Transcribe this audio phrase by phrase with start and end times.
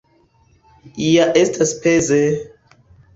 [1.07, 2.23] Ja estas peze!